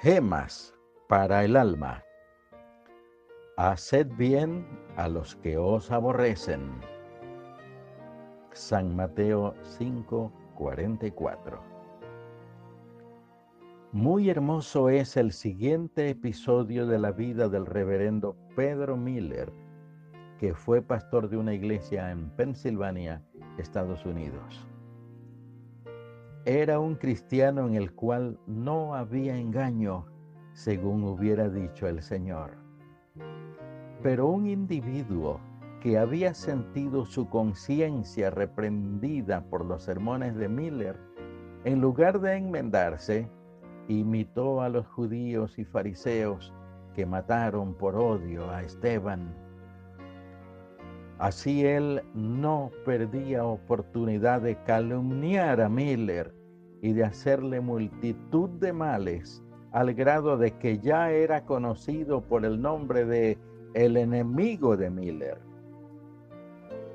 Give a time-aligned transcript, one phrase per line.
[0.00, 0.72] Gemas
[1.08, 2.04] para el alma.
[3.56, 4.64] Haced bien
[4.96, 6.70] a los que os aborrecen.
[8.52, 11.58] San Mateo 5:44.
[13.90, 19.52] Muy hermoso es el siguiente episodio de la vida del reverendo Pedro Miller,
[20.38, 23.24] que fue pastor de una iglesia en Pensilvania,
[23.58, 24.67] Estados Unidos.
[26.44, 30.06] Era un cristiano en el cual no había engaño,
[30.52, 32.52] según hubiera dicho el Señor.
[34.02, 35.40] Pero un individuo
[35.80, 40.98] que había sentido su conciencia reprendida por los sermones de Miller,
[41.64, 43.28] en lugar de enmendarse,
[43.88, 46.54] imitó a los judíos y fariseos
[46.94, 49.34] que mataron por odio a Esteban.
[51.18, 56.37] Así él no perdía oportunidad de calumniar a Miller
[56.82, 62.60] y de hacerle multitud de males, al grado de que ya era conocido por el
[62.60, 63.38] nombre de
[63.74, 65.38] el enemigo de Miller.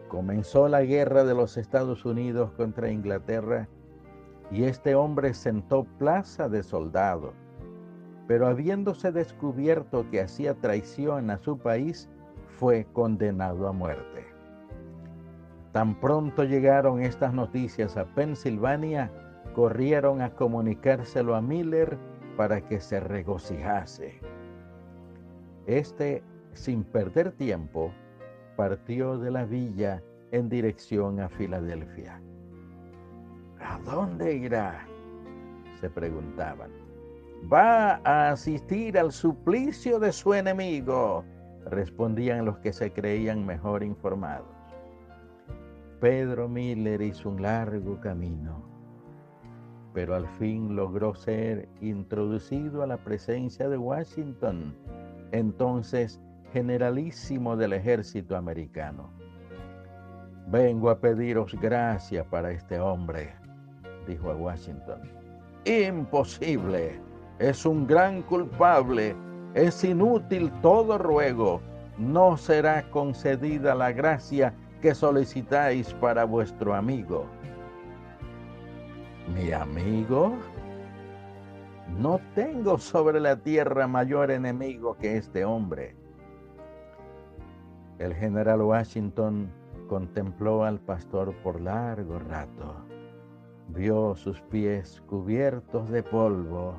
[0.09, 3.67] Comenzó la guerra de los Estados Unidos contra Inglaterra
[4.52, 7.34] y este hombre sentó plaza de soldado,
[8.28, 12.09] pero habiéndose descubierto que hacía traición a su país,
[12.59, 14.25] fue condenado a muerte.
[15.72, 19.12] Tan pronto llegaron estas noticias a Pensilvania,
[19.54, 21.98] corrieron a comunicárselo a Miller
[22.36, 24.20] para que se regocijase.
[25.68, 26.23] Este,
[26.54, 27.92] sin perder tiempo,
[28.56, 32.20] partió de la villa en dirección a Filadelfia.
[33.59, 34.88] ¿A dónde irá?
[35.80, 36.72] se preguntaban.
[37.52, 41.26] Va a asistir al suplicio de su enemigo,
[41.66, 44.48] respondían los que se creían mejor informados.
[46.00, 48.72] Pedro Miller hizo un largo camino
[49.94, 54.75] pero al fin logró ser introducido a la presencia de Washington,
[55.31, 56.19] entonces
[56.51, 59.09] generalísimo del ejército americano.
[60.47, 63.34] Vengo a pediros gracia para este hombre,
[64.07, 65.00] dijo a Washington.
[65.66, 67.00] Imposible,
[67.39, 69.16] es un gran culpable,
[69.53, 71.62] es inútil todo ruego,
[71.97, 77.25] no será concedida la gracia que solicitáis para vuestro amigo
[79.33, 80.35] mi amigo,
[81.97, 85.95] no tengo sobre la tierra mayor enemigo que este hombre.
[87.99, 89.51] El general Washington
[89.88, 92.75] contempló al pastor por largo rato,
[93.69, 96.75] vio sus pies cubiertos de polvo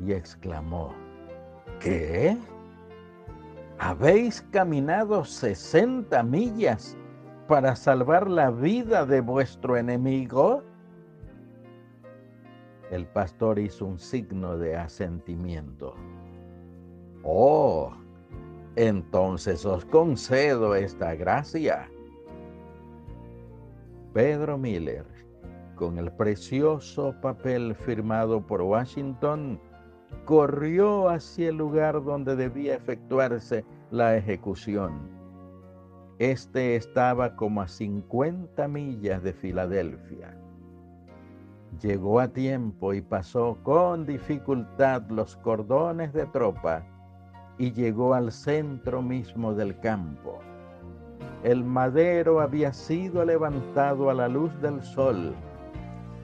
[0.00, 0.92] y exclamó,
[1.80, 2.36] ¿qué?
[3.78, 6.96] ¿Habéis caminado 60 millas
[7.48, 10.62] para salvar la vida de vuestro enemigo?
[12.92, 15.94] El pastor hizo un signo de asentimiento.
[17.22, 17.90] Oh,
[18.76, 21.88] entonces os concedo esta gracia.
[24.12, 25.06] Pedro Miller,
[25.74, 29.58] con el precioso papel firmado por Washington,
[30.26, 35.08] corrió hacia el lugar donde debía efectuarse la ejecución.
[36.18, 40.36] Este estaba como a 50 millas de Filadelfia
[41.80, 46.84] llegó a tiempo y pasó con dificultad los cordones de tropa
[47.58, 50.40] y llegó al centro mismo del campo.
[51.42, 55.34] El madero había sido levantado a la luz del sol.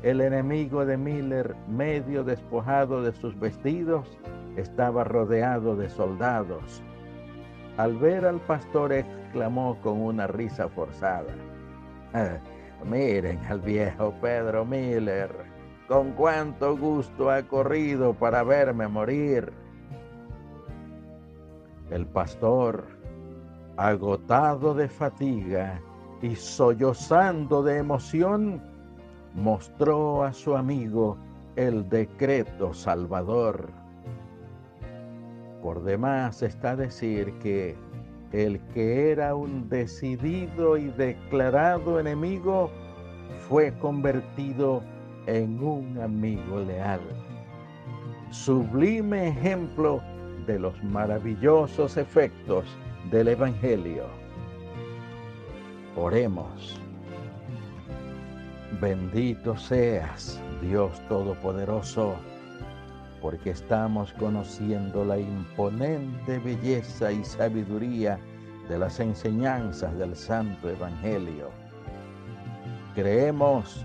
[0.02, 4.06] El enemigo de Miller, medio despojado de sus vestidos,
[4.56, 6.82] estaba rodeado de soldados.
[7.78, 11.34] Al ver al pastor exclamó con una risa forzada.
[12.84, 15.30] Miren al viejo Pedro Miller,
[15.88, 19.52] con cuánto gusto ha corrido para verme morir.
[21.90, 22.84] El pastor,
[23.76, 25.80] agotado de fatiga
[26.22, 28.62] y sollozando de emoción,
[29.34, 31.16] mostró a su amigo
[31.56, 33.70] el decreto salvador.
[35.62, 37.76] Por demás está decir que
[38.32, 42.70] el que era un decidido y declarado enemigo
[43.48, 44.82] fue convertido
[45.26, 47.00] en un amigo leal.
[48.30, 50.02] Sublime ejemplo
[50.46, 52.64] de los maravillosos efectos
[53.10, 54.04] del Evangelio.
[55.96, 56.80] Oremos.
[58.80, 62.14] Bendito seas, Dios Todopoderoso
[63.20, 68.18] porque estamos conociendo la imponente belleza y sabiduría
[68.68, 71.50] de las enseñanzas del Santo Evangelio.
[72.94, 73.84] Creemos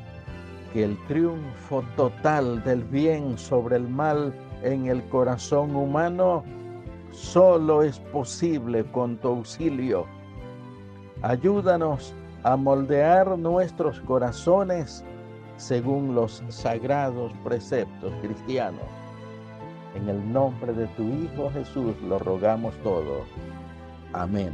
[0.74, 4.33] que el triunfo total del bien sobre el mal
[4.63, 6.44] en el corazón humano
[7.12, 10.06] solo es posible con tu auxilio.
[11.21, 12.13] Ayúdanos
[12.44, 15.06] a moldear nuestros corazones
[15.57, 19.02] según los sagrados preceptos cristianos.
[19.95, 23.25] En el nombre de tu Hijo Jesús lo rogamos todo.
[24.13, 24.53] Amén.